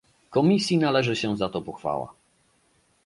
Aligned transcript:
Komisji 0.29 0.77
należy 0.77 1.15
się 1.15 1.37
za 1.37 1.49
to 1.49 1.61
pochwała 1.61 2.13